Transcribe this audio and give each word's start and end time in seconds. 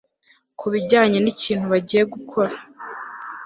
kubijyanye 0.59 1.17
n'ikintu 1.21 1.65
bagiye 1.73 2.03
gukora 2.13 2.53